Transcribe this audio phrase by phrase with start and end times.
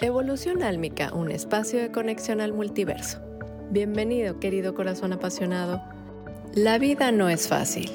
[0.00, 3.20] Evolución Álmica, un espacio de conexión al multiverso.
[3.70, 5.82] Bienvenido, querido corazón apasionado.
[6.54, 7.90] La vida no es fácil,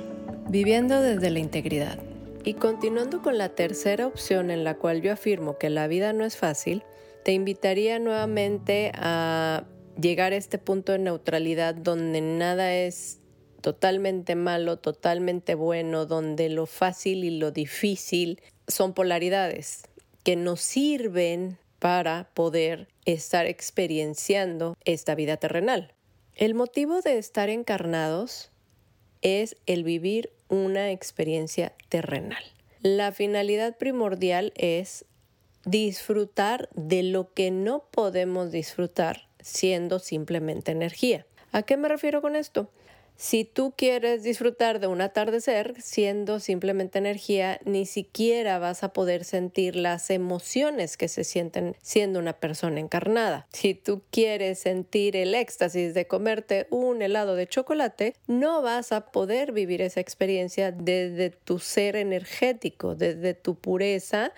[0.48, 2.00] viviendo desde la integridad.
[2.44, 6.24] Y continuando con la tercera opción en la cual yo afirmo que la vida no
[6.24, 6.84] es fácil,
[7.26, 9.66] te invitaría nuevamente a
[10.00, 13.20] llegar a este punto de neutralidad donde nada es
[13.62, 19.84] totalmente malo, totalmente bueno, donde lo fácil y lo difícil son polaridades
[20.24, 25.94] que nos sirven para poder estar experienciando esta vida terrenal.
[26.36, 28.52] El motivo de estar encarnados
[29.22, 32.44] es el vivir una experiencia terrenal.
[32.82, 35.06] La finalidad primordial es
[35.66, 41.26] disfrutar de lo que no podemos disfrutar siendo simplemente energía.
[41.52, 42.70] ¿A qué me refiero con esto?
[43.20, 49.24] Si tú quieres disfrutar de un atardecer siendo simplemente energía, ni siquiera vas a poder
[49.24, 53.48] sentir las emociones que se sienten siendo una persona encarnada.
[53.52, 59.08] Si tú quieres sentir el éxtasis de comerte un helado de chocolate, no vas a
[59.08, 64.32] poder vivir esa experiencia desde tu ser energético, desde tu pureza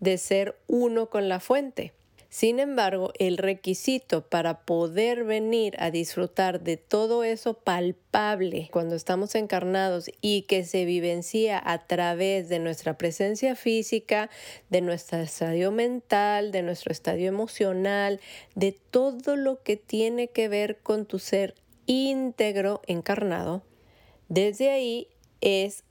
[0.00, 1.92] de ser uno con la fuente.
[2.34, 9.36] Sin embargo, el requisito para poder venir a disfrutar de todo eso palpable cuando estamos
[9.36, 14.30] encarnados y que se vivencia a través de nuestra presencia física,
[14.68, 18.18] de nuestro estadio mental, de nuestro estadio emocional,
[18.56, 21.54] de todo lo que tiene que ver con tu ser
[21.86, 23.62] íntegro encarnado,
[24.28, 25.06] desde ahí
[25.40, 25.84] es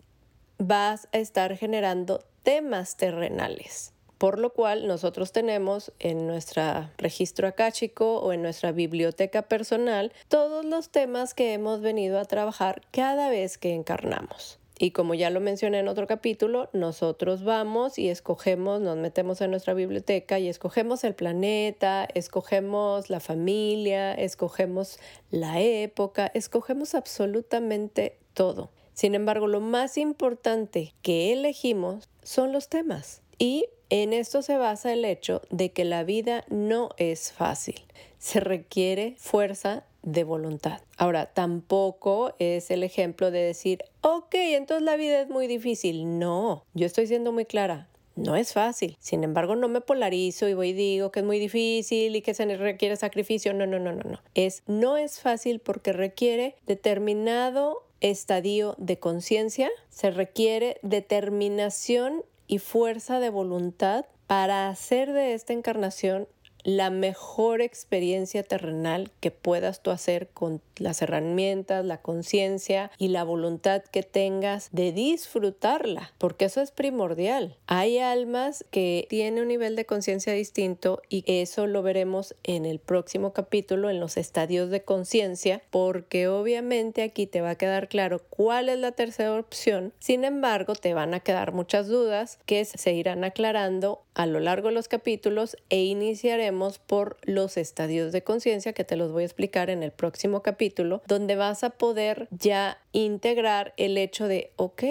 [0.58, 3.93] vas a estar generando temas terrenales
[4.24, 6.64] por lo cual nosotros tenemos en nuestro
[6.98, 12.84] registro acáchico o en nuestra biblioteca personal todos los temas que hemos venido a trabajar
[12.92, 14.60] cada vez que encarnamos.
[14.80, 19.52] Y como ya lo mencioné en otro capítulo, nosotros vamos y escogemos, nos metemos en
[19.52, 25.00] nuestra biblioteca y escogemos el planeta, escogemos la familia, escogemos
[25.32, 28.70] la época, escogemos absolutamente todo.
[28.94, 33.22] Sin embargo, lo más importante que elegimos son los temas.
[33.38, 33.66] Y
[34.02, 37.76] en esto se basa el hecho de que la vida no es fácil.
[38.18, 40.82] Se requiere fuerza de voluntad.
[40.98, 46.18] Ahora, tampoco es el ejemplo de decir, ok, entonces la vida es muy difícil.
[46.18, 47.88] No, yo estoy siendo muy clara.
[48.16, 48.98] No es fácil.
[49.00, 52.34] Sin embargo, no me polarizo y voy y digo que es muy difícil y que
[52.34, 53.54] se requiere sacrificio.
[53.54, 54.20] No, no, no, no, no.
[54.34, 63.20] Es no es fácil porque requiere determinado estadio de conciencia, se requiere determinación y fuerza
[63.20, 66.28] de voluntad para hacer de esta encarnación
[66.64, 73.24] la mejor experiencia terrenal que puedas tú hacer con las herramientas, la conciencia y la
[73.24, 77.58] voluntad que tengas de disfrutarla, porque eso es primordial.
[77.68, 82.80] Hay almas que tienen un nivel de conciencia distinto y eso lo veremos en el
[82.80, 88.22] próximo capítulo, en los estadios de conciencia, porque obviamente aquí te va a quedar claro
[88.30, 89.94] cuál es la tercera opción.
[90.00, 94.70] Sin embargo, te van a quedar muchas dudas que se irán aclarando a lo largo
[94.70, 99.26] de los capítulos e iniciaremos por los estadios de conciencia que te los voy a
[99.26, 104.84] explicar en el próximo capítulo, donde vas a poder ya integrar el hecho de, ok,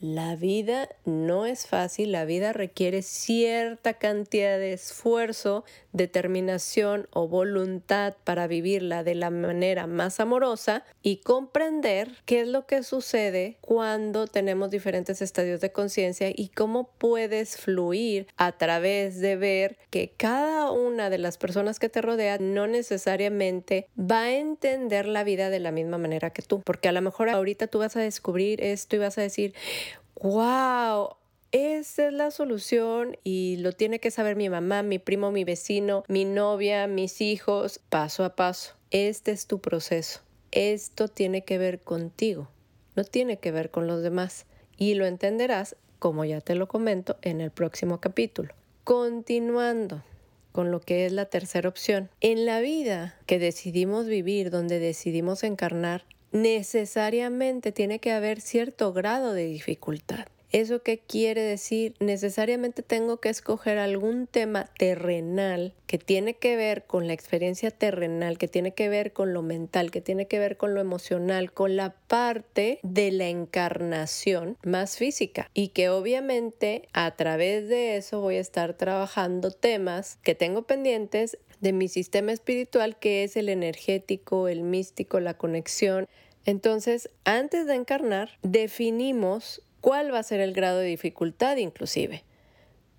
[0.00, 8.14] la vida no es fácil, la vida requiere cierta cantidad de esfuerzo, determinación o voluntad
[8.24, 14.26] para vivirla de la manera más amorosa y comprender qué es lo que sucede cuando
[14.26, 20.70] tenemos diferentes estadios de conciencia y cómo puedes fluir a través de ver que cada
[20.70, 25.60] una de las personas que te rodean no necesariamente va a entender la vida de
[25.60, 28.96] la misma manera que tú, porque a lo mejor ahorita tú vas a descubrir esto
[28.96, 29.54] y vas a decir,
[30.20, 31.16] wow,
[31.50, 36.04] esa es la solución y lo tiene que saber mi mamá, mi primo, mi vecino,
[36.08, 38.74] mi novia, mis hijos, paso a paso.
[38.90, 40.20] Este es tu proceso.
[40.52, 42.48] Esto tiene que ver contigo,
[42.96, 44.46] no tiene que ver con los demás.
[44.76, 48.54] Y lo entenderás, como ya te lo comento, en el próximo capítulo.
[48.84, 50.02] Continuando
[50.52, 52.10] con lo que es la tercera opción.
[52.20, 59.32] En la vida que decidimos vivir, donde decidimos encarnar, necesariamente tiene que haber cierto grado
[59.32, 60.26] de dificultad.
[60.52, 61.94] ¿Eso qué quiere decir?
[62.00, 68.36] Necesariamente tengo que escoger algún tema terrenal que tiene que ver con la experiencia terrenal,
[68.36, 71.76] que tiene que ver con lo mental, que tiene que ver con lo emocional, con
[71.76, 78.36] la parte de la encarnación más física y que obviamente a través de eso voy
[78.36, 84.48] a estar trabajando temas que tengo pendientes de mi sistema espiritual que es el energético,
[84.48, 86.06] el místico, la conexión.
[86.46, 92.24] Entonces, antes de encarnar, definimos cuál va a ser el grado de dificultad inclusive.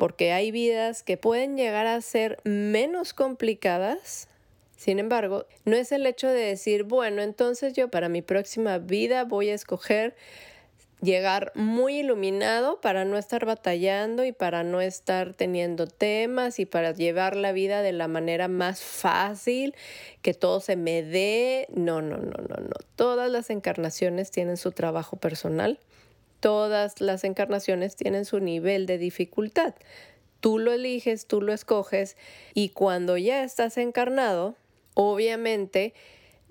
[0.02, 4.30] porque hay vidas que pueden llegar a ser menos complicadas.
[4.76, 9.26] Sin embargo, no es el hecho de decir, bueno, entonces yo para mi próxima vida
[9.26, 10.16] voy a escoger
[11.02, 16.92] llegar muy iluminado para no estar batallando y para no estar teniendo temas y para
[16.92, 19.76] llevar la vida de la manera más fácil,
[20.22, 21.68] que todo se me dé.
[21.74, 22.76] No, no, no, no, no.
[22.96, 25.80] Todas las encarnaciones tienen su trabajo personal.
[26.40, 29.76] Todas las encarnaciones tienen su nivel de dificultad.
[30.40, 32.18] Tú lo eliges, tú lo escoges
[32.54, 34.56] y cuando ya estás encarnado,
[34.96, 35.94] obviamente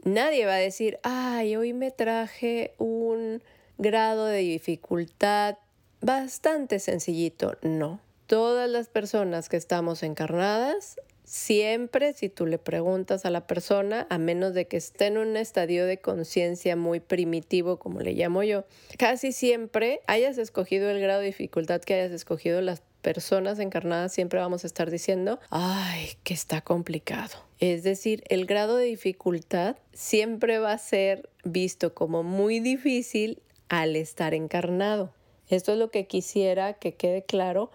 [0.05, 3.43] nadie va a decir, ay, hoy me traje un
[3.81, 5.57] grado de dificultad
[6.03, 8.01] bastante sencillito, no.
[8.27, 14.19] Todas las personas que estamos encarnadas, siempre si tú le preguntas a la persona, a
[14.19, 18.65] menos de que esté en un estadio de conciencia muy primitivo, como le llamo yo,
[18.99, 24.41] casi siempre hayas escogido el grado de dificultad que hayas escogido, las personas encarnadas siempre
[24.41, 27.35] vamos a estar diciendo, ay, que está complicado.
[27.59, 33.97] Es decir, el grado de dificultad siempre va a ser visto como muy difícil al
[33.97, 35.15] estar encarnado.
[35.49, 37.71] Esto es lo que quisiera que quede claro,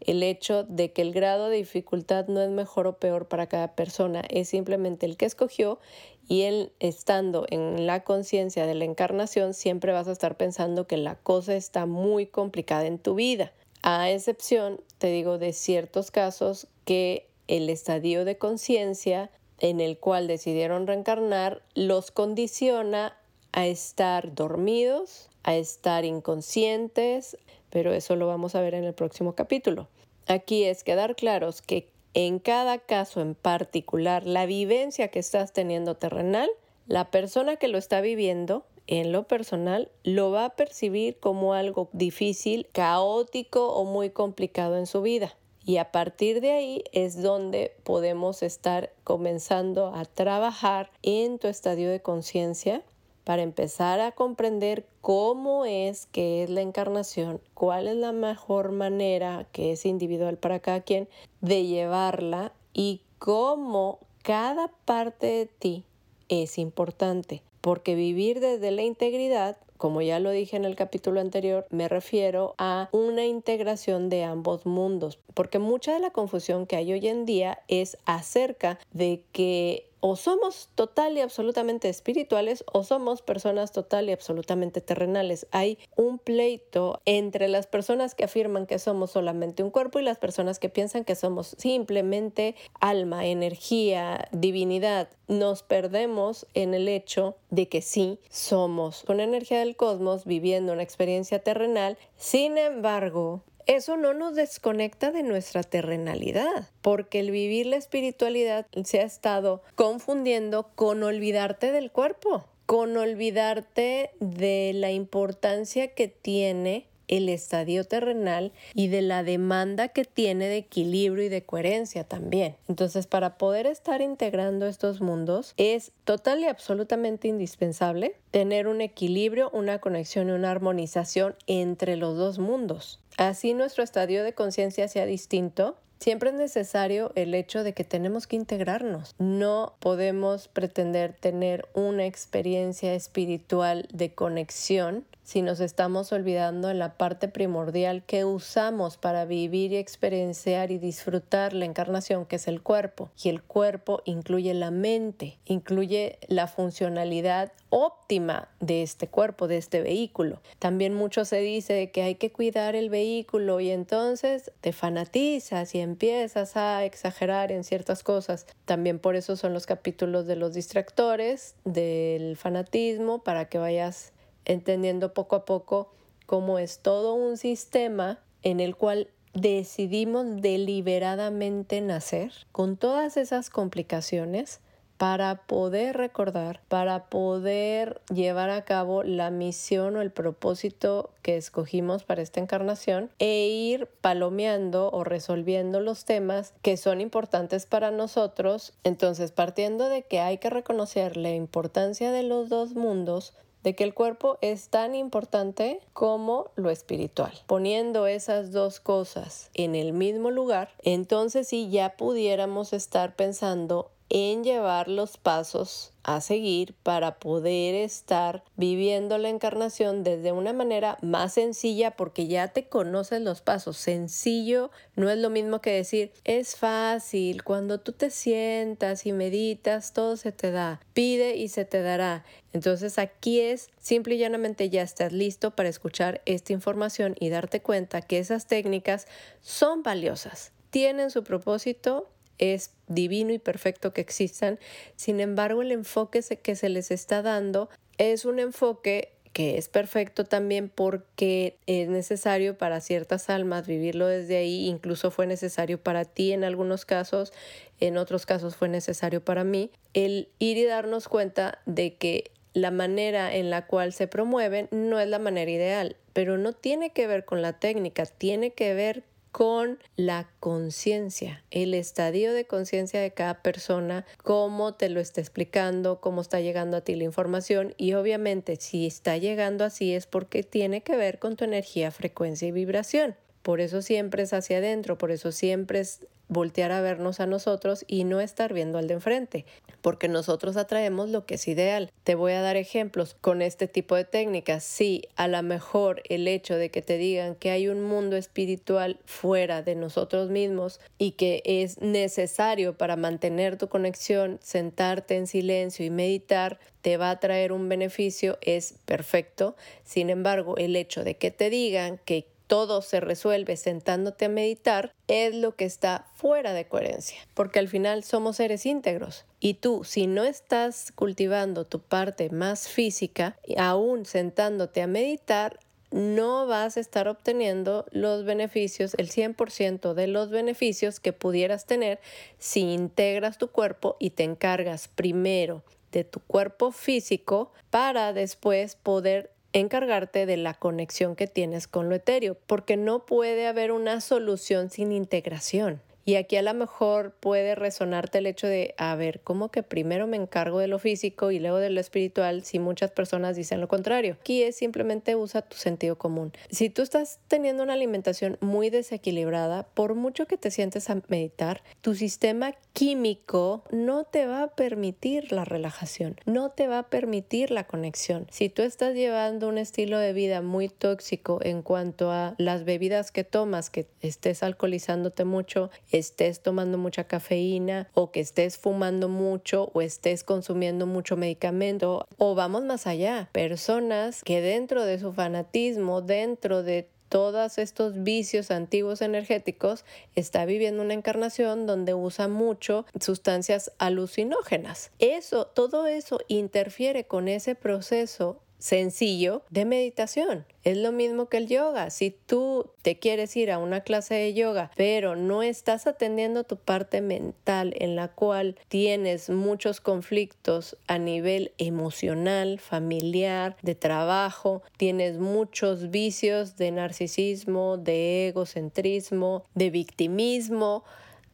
[0.00, 3.74] el hecho de que el grado de dificultad no es mejor o peor para cada
[3.74, 5.80] persona, es simplemente el que escogió
[6.28, 10.98] y él estando en la conciencia de la encarnación siempre vas a estar pensando que
[10.98, 13.52] la cosa está muy complicada en tu vida.
[13.82, 20.28] A excepción, te digo, de ciertos casos que el estadio de conciencia en el cual
[20.28, 23.16] decidieron reencarnar los condiciona
[23.52, 27.38] a estar dormidos, a estar inconscientes,
[27.70, 29.88] pero eso lo vamos a ver en el próximo capítulo.
[30.26, 35.94] Aquí es quedar claros que en cada caso en particular, la vivencia que estás teniendo
[35.94, 36.50] terrenal,
[36.86, 41.88] la persona que lo está viviendo en lo personal lo va a percibir como algo
[41.94, 45.34] difícil, caótico o muy complicado en su vida.
[45.64, 51.90] Y a partir de ahí es donde podemos estar comenzando a trabajar en tu estadio
[51.90, 52.84] de conciencia
[53.28, 59.46] para empezar a comprender cómo es que es la encarnación, cuál es la mejor manera
[59.52, 61.10] que es individual para cada quien
[61.42, 65.84] de llevarla y cómo cada parte de ti
[66.30, 67.42] es importante.
[67.60, 72.54] Porque vivir desde la integridad como ya lo dije en el capítulo anterior, me refiero
[72.58, 77.24] a una integración de ambos mundos, porque mucha de la confusión que hay hoy en
[77.24, 84.08] día es acerca de que o somos total y absolutamente espirituales o somos personas total
[84.08, 85.46] y absolutamente terrenales.
[85.50, 90.18] Hay un pleito entre las personas que afirman que somos solamente un cuerpo y las
[90.18, 95.08] personas que piensan que somos simplemente alma, energía, divinidad.
[95.26, 100.82] Nos perdemos en el hecho de que sí somos una energía del cosmos viviendo una
[100.82, 101.98] experiencia terrenal.
[102.16, 109.00] Sin embargo, eso no nos desconecta de nuestra terrenalidad, porque el vivir la espiritualidad se
[109.00, 117.28] ha estado confundiendo con olvidarte del cuerpo, con olvidarte de la importancia que tiene el
[117.28, 122.56] estadio terrenal y de la demanda que tiene de equilibrio y de coherencia también.
[122.68, 129.50] Entonces, para poder estar integrando estos mundos es total y absolutamente indispensable tener un equilibrio,
[129.52, 133.00] una conexión y una armonización entre los dos mundos.
[133.16, 138.26] Así nuestro estadio de conciencia sea distinto, Siempre es necesario el hecho de que tenemos
[138.26, 139.14] que integrarnos.
[139.18, 146.94] No podemos pretender tener una experiencia espiritual de conexión si nos estamos olvidando en la
[146.94, 152.62] parte primordial que usamos para vivir y experienciar y disfrutar la encarnación, que es el
[152.62, 153.10] cuerpo.
[153.22, 159.82] Y el cuerpo incluye la mente, incluye la funcionalidad óptima de este cuerpo, de este
[159.82, 160.40] vehículo.
[160.58, 165.80] También mucho se dice que hay que cuidar el vehículo y entonces te fanatizas y
[165.88, 168.46] empiezas a exagerar en ciertas cosas.
[168.64, 174.12] También por eso son los capítulos de los distractores, del fanatismo, para que vayas
[174.44, 175.90] entendiendo poco a poco
[176.26, 184.60] cómo es todo un sistema en el cual decidimos deliberadamente nacer con todas esas complicaciones
[184.98, 192.02] para poder recordar, para poder llevar a cabo la misión o el propósito que escogimos
[192.02, 198.72] para esta encarnación e ir palomeando o resolviendo los temas que son importantes para nosotros.
[198.82, 203.84] Entonces, partiendo de que hay que reconocer la importancia de los dos mundos, de que
[203.84, 207.32] el cuerpo es tan importante como lo espiritual.
[207.46, 214.44] Poniendo esas dos cosas en el mismo lugar, entonces sí ya pudiéramos estar pensando en
[214.44, 221.34] llevar los pasos a seguir para poder estar viviendo la encarnación desde una manera más
[221.34, 223.76] sencilla porque ya te conoces los pasos.
[223.76, 227.44] Sencillo no es lo mismo que decir es fácil.
[227.44, 230.80] Cuando tú te sientas y meditas, todo se te da.
[230.94, 232.24] Pide y se te dará.
[232.54, 237.60] Entonces aquí es simple y llanamente ya estás listo para escuchar esta información y darte
[237.60, 239.06] cuenta que esas técnicas
[239.42, 240.52] son valiosas.
[240.70, 244.58] Tienen su propósito es divino y perfecto que existan.
[244.96, 247.68] Sin embargo, el enfoque que se les está dando
[247.98, 254.36] es un enfoque que es perfecto también porque es necesario para ciertas almas vivirlo desde
[254.36, 257.32] ahí, incluso fue necesario para ti en algunos casos,
[257.78, 262.70] en otros casos fue necesario para mí, el ir y darnos cuenta de que la
[262.70, 267.06] manera en la cual se promueven no es la manera ideal, pero no tiene que
[267.06, 273.12] ver con la técnica, tiene que ver con la conciencia, el estadio de conciencia de
[273.12, 277.94] cada persona, cómo te lo está explicando, cómo está llegando a ti la información y
[277.94, 282.52] obviamente si está llegando así es porque tiene que ver con tu energía, frecuencia y
[282.52, 283.16] vibración.
[283.42, 287.84] Por eso siempre es hacia adentro, por eso siempre es voltear a vernos a nosotros
[287.86, 289.46] y no estar viendo al de enfrente,
[289.88, 291.90] porque nosotros atraemos lo que es ideal.
[292.04, 294.62] Te voy a dar ejemplos con este tipo de técnicas.
[294.62, 299.00] Sí, a lo mejor el hecho de que te digan que hay un mundo espiritual
[299.06, 305.86] fuera de nosotros mismos y que es necesario para mantener tu conexión, sentarte en silencio
[305.86, 309.56] y meditar, te va a traer un beneficio, es perfecto.
[309.84, 314.92] Sin embargo, el hecho de que te digan que todo se resuelve sentándote a meditar,
[315.06, 319.24] es lo que está fuera de coherencia, porque al final somos seres íntegros.
[319.38, 326.46] Y tú, si no estás cultivando tu parte más física, aún sentándote a meditar, no
[326.46, 332.00] vas a estar obteniendo los beneficios, el 100% de los beneficios que pudieras tener
[332.38, 335.62] si integras tu cuerpo y te encargas primero
[335.92, 341.94] de tu cuerpo físico para después poder encargarte de la conexión que tienes con lo
[341.94, 345.80] etéreo, porque no puede haber una solución sin integración.
[346.08, 350.06] Y aquí a lo mejor puede resonarte el hecho de, a ver, ¿cómo que primero
[350.06, 353.68] me encargo de lo físico y luego de lo espiritual si muchas personas dicen lo
[353.68, 354.16] contrario?
[354.18, 356.32] Aquí es simplemente usa tu sentido común.
[356.48, 361.62] Si tú estás teniendo una alimentación muy desequilibrada, por mucho que te sientes a meditar,
[361.82, 367.50] tu sistema químico no te va a permitir la relajación, no te va a permitir
[367.50, 368.28] la conexión.
[368.30, 373.12] Si tú estás llevando un estilo de vida muy tóxico en cuanto a las bebidas
[373.12, 379.70] que tomas, que estés alcoholizándote mucho, estés tomando mucha cafeína o que estés fumando mucho
[379.74, 386.00] o estés consumiendo mucho medicamento o vamos más allá, personas que dentro de su fanatismo,
[386.00, 393.72] dentro de todos estos vicios antiguos energéticos, está viviendo una encarnación donde usa mucho sustancias
[393.78, 394.90] alucinógenas.
[394.98, 400.46] Eso, todo eso interfiere con ese proceso sencillo de meditación.
[400.64, 401.88] Es lo mismo que el yoga.
[401.90, 406.56] Si tú te quieres ir a una clase de yoga, pero no estás atendiendo tu
[406.56, 415.18] parte mental en la cual tienes muchos conflictos a nivel emocional, familiar, de trabajo, tienes
[415.18, 420.84] muchos vicios de narcisismo, de egocentrismo, de victimismo,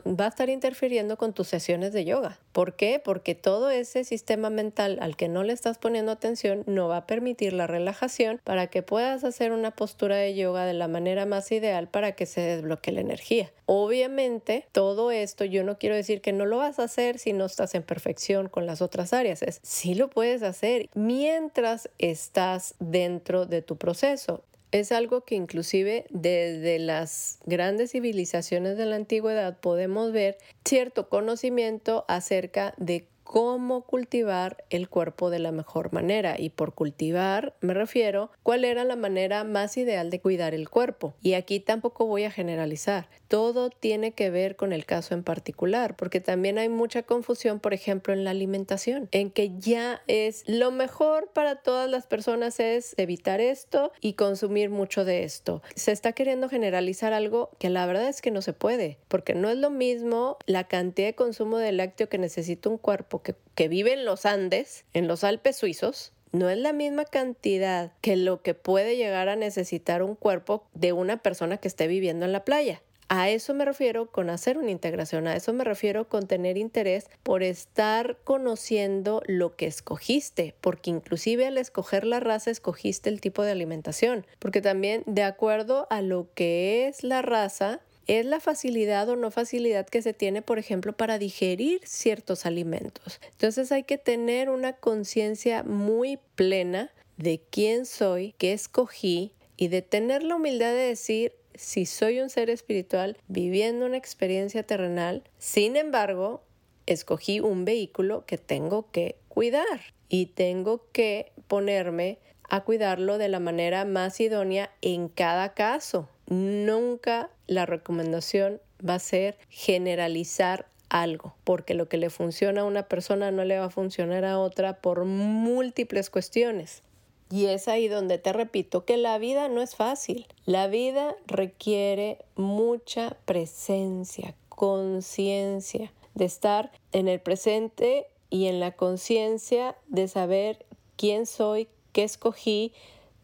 [0.06, 2.38] va a estar interfiriendo con tus sesiones de yoga.
[2.52, 3.00] ¿Por qué?
[3.02, 7.06] Porque todo ese sistema mental al que no le estás poniendo atención no va a
[7.06, 11.50] permitir la relajación para que puedas hacer una postura de yoga de la manera más
[11.52, 13.50] ideal para que se desbloquee la energía.
[13.66, 17.46] Obviamente, todo esto yo no quiero decir que no lo vas a hacer si no
[17.46, 19.42] estás en perfección con las otras áreas.
[19.42, 24.44] Es sí lo puedes hacer mientras estás dentro de tu proceso
[24.74, 32.04] es algo que inclusive desde las grandes civilizaciones de la antigüedad podemos ver cierto conocimiento
[32.08, 36.36] acerca de cómo cultivar el cuerpo de la mejor manera.
[36.38, 41.14] Y por cultivar me refiero cuál era la manera más ideal de cuidar el cuerpo.
[41.20, 43.08] Y aquí tampoco voy a generalizar.
[43.28, 47.74] Todo tiene que ver con el caso en particular, porque también hay mucha confusión, por
[47.74, 52.94] ejemplo, en la alimentación, en que ya es lo mejor para todas las personas es
[52.96, 55.62] evitar esto y consumir mucho de esto.
[55.74, 59.48] Se está queriendo generalizar algo que la verdad es que no se puede, porque no
[59.48, 63.92] es lo mismo la cantidad de consumo de lácteo que necesita un cuerpo que, vive
[63.92, 68.54] en los Andes, en los Alpes suizos, no es la misma cantidad que lo que
[68.54, 72.82] puede llegar a necesitar un cuerpo de una persona que esté viviendo en la playa.
[73.08, 77.06] A eso me refiero con hacer una integración, a eso me refiero con tener interés
[77.22, 83.42] por estar conociendo lo que escogiste, porque inclusive al escoger la raza escogiste el tipo
[83.42, 89.08] de alimentación, porque también de acuerdo a lo que es la raza, es la facilidad
[89.08, 93.20] o no facilidad que se tiene, por ejemplo, para digerir ciertos alimentos.
[93.32, 99.82] Entonces hay que tener una conciencia muy plena de quién soy, qué escogí y de
[99.82, 105.76] tener la humildad de decir, si soy un ser espiritual viviendo una experiencia terrenal, sin
[105.76, 106.42] embargo,
[106.86, 112.18] escogí un vehículo que tengo que cuidar y tengo que ponerme
[112.48, 116.08] a cuidarlo de la manera más idónea en cada caso.
[116.26, 122.84] Nunca la recomendación va a ser generalizar algo, porque lo que le funciona a una
[122.84, 126.82] persona no le va a funcionar a otra por múltiples cuestiones.
[127.30, 130.26] Y es ahí donde te repito que la vida no es fácil.
[130.44, 139.74] La vida requiere mucha presencia, conciencia, de estar en el presente y en la conciencia
[139.88, 140.64] de saber
[140.96, 142.72] quién soy, qué escogí,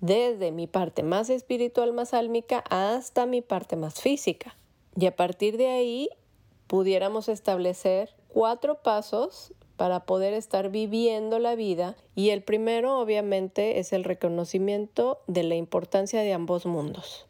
[0.01, 4.57] desde mi parte más espiritual, más álmica, hasta mi parte más física.
[4.97, 6.11] Y a partir de ahí
[6.67, 13.95] pudiéramos establecer cuatro pasos para poder estar viviendo la vida y el primero obviamente es
[13.95, 17.27] el reconocimiento de la importancia de ambos mundos,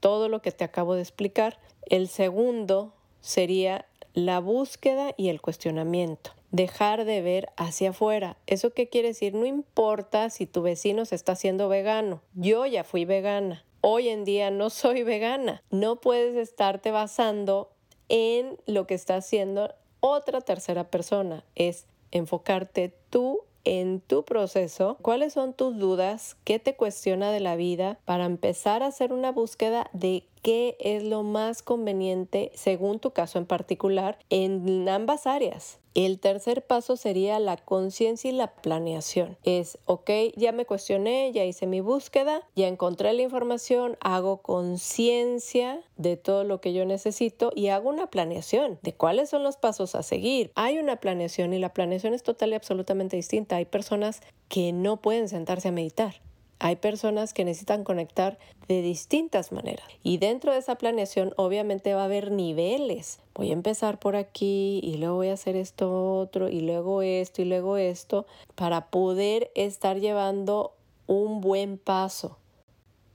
[0.00, 1.58] todo lo que te acabo de explicar.
[1.84, 8.36] El segundo sería la búsqueda y el cuestionamiento dejar de ver hacia afuera.
[8.46, 9.34] ¿Eso qué quiere decir?
[9.34, 12.22] No importa si tu vecino se está haciendo vegano.
[12.34, 13.64] Yo ya fui vegana.
[13.80, 15.62] Hoy en día no soy vegana.
[15.70, 17.70] No puedes estarte basando
[18.08, 21.44] en lo que está haciendo otra tercera persona.
[21.54, 27.56] Es enfocarte tú en tu proceso, cuáles son tus dudas, qué te cuestiona de la
[27.56, 33.12] vida para empezar a hacer una búsqueda de qué es lo más conveniente según tu
[33.12, 35.78] caso en particular en ambas áreas.
[35.94, 39.36] El tercer paso sería la conciencia y la planeación.
[39.42, 45.80] Es, ok, ya me cuestioné, ya hice mi búsqueda, ya encontré la información, hago conciencia
[45.96, 49.96] de todo lo que yo necesito y hago una planeación de cuáles son los pasos
[49.96, 50.52] a seguir.
[50.54, 53.56] Hay una planeación y la planeación es total y absolutamente distinta.
[53.56, 56.22] Hay personas que no pueden sentarse a meditar
[56.60, 58.38] hay personas que necesitan conectar
[58.68, 59.86] de distintas maneras.
[60.02, 63.18] Y dentro de esa planeación obviamente va a haber niveles.
[63.34, 67.42] Voy a empezar por aquí y luego voy a hacer esto otro y luego esto
[67.42, 70.74] y luego esto para poder estar llevando
[71.06, 72.36] un buen paso.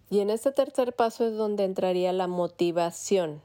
[0.09, 3.41] Y en este tercer paso es donde entraría la motivación,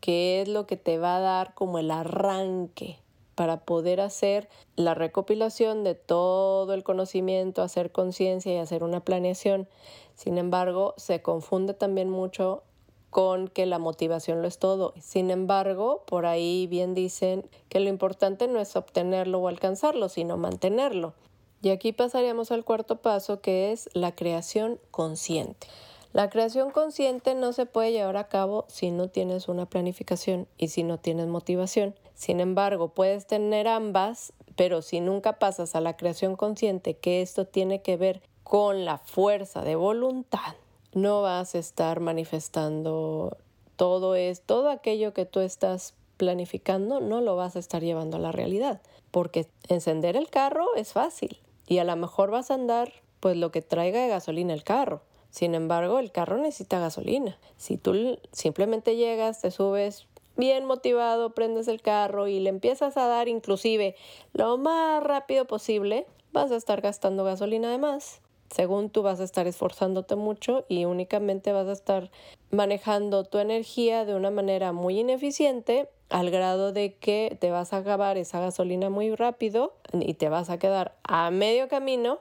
[0.00, 2.98] que es lo que te va a dar como el arranque
[3.36, 9.68] para poder hacer la recopilación de todo el conocimiento, hacer conciencia y hacer una planeación.
[10.16, 12.64] Sin embargo, se confunde también mucho
[13.10, 14.94] con que la motivación lo es todo.
[15.00, 20.36] Sin embargo, por ahí bien dicen que lo importante no es obtenerlo o alcanzarlo, sino
[20.36, 21.14] mantenerlo.
[21.62, 25.66] Y aquí pasaríamos al cuarto paso, que es la creación consciente.
[26.12, 30.68] La creación consciente no se puede llevar a cabo si no tienes una planificación y
[30.68, 31.94] si no tienes motivación.
[32.16, 37.46] Sin embargo, puedes tener ambas, pero si nunca pasas a la creación consciente, que esto
[37.46, 40.56] tiene que ver con la fuerza de voluntad,
[40.92, 43.36] no vas a estar manifestando
[43.76, 48.20] todo es todo aquello que tú estás planificando, no lo vas a estar llevando a
[48.20, 52.92] la realidad, porque encender el carro es fácil y a lo mejor vas a andar
[53.20, 55.02] pues lo que traiga de gasolina el carro.
[55.30, 57.38] Sin embargo, el carro necesita gasolina.
[57.58, 63.06] Si tú simplemente llegas, te subes, bien motivado, prendes el carro y le empiezas a
[63.06, 63.96] dar inclusive
[64.32, 68.20] lo más rápido posible, vas a estar gastando gasolina de más.
[68.50, 72.10] Según tú vas a estar esforzándote mucho y únicamente vas a estar
[72.50, 77.78] manejando tu energía de una manera muy ineficiente al grado de que te vas a
[77.78, 82.20] acabar esa gasolina muy rápido y te vas a quedar a medio camino,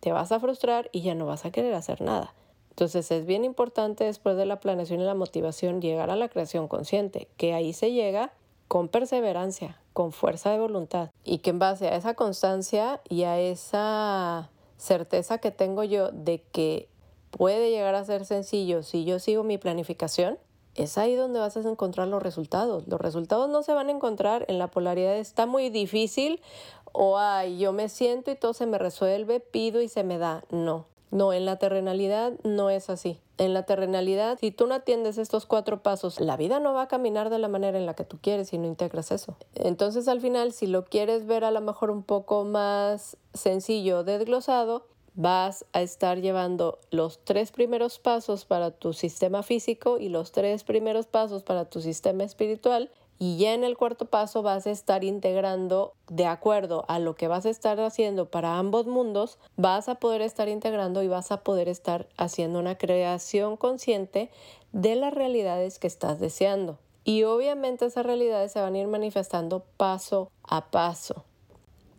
[0.00, 2.34] te vas a frustrar y ya no vas a querer hacer nada.
[2.70, 6.68] Entonces es bien importante después de la planeación y la motivación llegar a la creación
[6.68, 8.32] consciente, que ahí se llega
[8.68, 13.38] con perseverancia, con fuerza de voluntad y que en base a esa constancia y a
[13.38, 16.88] esa certeza que tengo yo de que
[17.30, 20.38] puede llegar a ser sencillo si yo sigo mi planificación,
[20.74, 22.86] es ahí donde vas a encontrar los resultados.
[22.86, 26.40] Los resultados no se van a encontrar en la polaridad está muy difícil
[26.92, 30.44] o ay, yo me siento y todo se me resuelve, pido y se me da.
[30.50, 33.20] No, no, en la terrenalidad no es así.
[33.36, 36.88] En la terrenalidad, si tú no atiendes estos cuatro pasos, la vida no va a
[36.88, 39.36] caminar de la manera en la que tú quieres si no integras eso.
[39.54, 44.86] Entonces, al final, si lo quieres ver a lo mejor un poco más sencillo, desglosado,
[45.14, 50.62] vas a estar llevando los tres primeros pasos para tu sistema físico y los tres
[50.64, 52.90] primeros pasos para tu sistema espiritual
[53.22, 57.28] y ya en el cuarto paso vas a estar integrando, de acuerdo a lo que
[57.28, 61.42] vas a estar haciendo para ambos mundos, vas a poder estar integrando y vas a
[61.42, 64.30] poder estar haciendo una creación consciente
[64.72, 66.78] de las realidades que estás deseando.
[67.04, 71.26] Y obviamente esas realidades se van a ir manifestando paso a paso.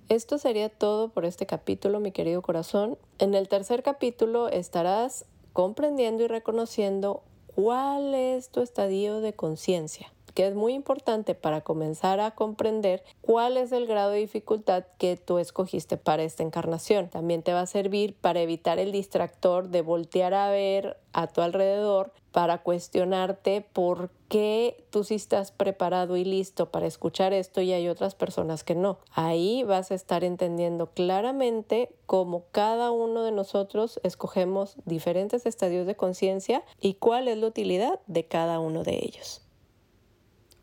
[0.10, 2.98] Esto sería todo por este capítulo, mi querido corazón.
[3.20, 7.22] En el tercer capítulo estarás comprendiendo y reconociendo
[7.54, 13.58] cuál es tu estadio de conciencia que es muy importante para comenzar a comprender cuál
[13.58, 17.10] es el grado de dificultad que tú escogiste para esta encarnación.
[17.10, 21.42] También te va a servir para evitar el distractor de voltear a ver a tu
[21.42, 27.74] alrededor para cuestionarte por qué tú sí estás preparado y listo para escuchar esto y
[27.74, 29.00] hay otras personas que no.
[29.14, 35.96] Ahí vas a estar entendiendo claramente cómo cada uno de nosotros escogemos diferentes estadios de
[35.96, 39.41] conciencia y cuál es la utilidad de cada uno de ellos.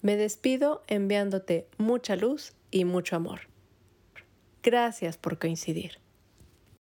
[0.01, 3.41] Me despido enviándote mucha luz y mucho amor.
[4.63, 5.99] Gracias por coincidir.